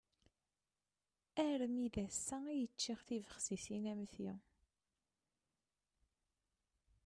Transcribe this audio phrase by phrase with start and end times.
[1.47, 4.31] Armi d ass-a, i yeččiɣ tibexsisin am ti.